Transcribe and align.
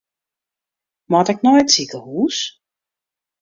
Moat 1.11 1.31
ik 1.33 1.39
nei 1.43 1.57
it 1.61 1.73
sikehûs? 1.75 2.37